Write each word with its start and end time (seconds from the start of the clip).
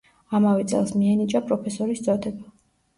ამავე 0.39 0.65
წელს 0.71 0.95
მიენიჭა 1.03 1.43
პროფესორის 1.47 2.05
წოდება. 2.11 2.55